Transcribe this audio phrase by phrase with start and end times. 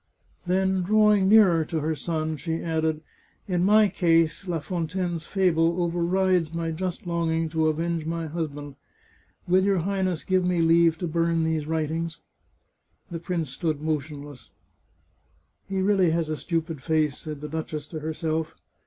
[0.47, 3.01] Then, drawing nearer to her son, she added:"
[3.55, 4.47] In my case.
[4.47, 8.05] La Fontaine's fable over 457 The Chartreuse of Parma rides my just longing to avenge
[8.07, 8.75] my husband.
[9.47, 12.17] Will your Highness give me leave to burn these writings?
[12.63, 14.49] '* The prince stood motionless."
[15.69, 18.55] He really has a stupid face," said the duchess to herself.